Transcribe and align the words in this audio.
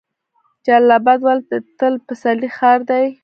جلال 0.65 0.91
اباد 0.97 1.19
ولې 1.25 1.43
د 1.49 1.53
تل 1.77 1.93
پسرلي 2.05 2.49
ښار 2.57 2.79
دی؟ 2.89 3.05